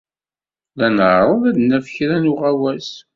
La 0.77 0.87
nɛerreḍ 0.89 1.41
ad 1.49 1.53
d-naf 1.57 1.87
kra 1.95 2.17
n 2.17 2.29
uɣawas. 2.31 2.89